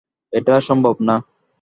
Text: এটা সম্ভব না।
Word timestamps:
এটা 0.33 0.53
সম্ভব 0.61 0.95
না। 1.07 1.15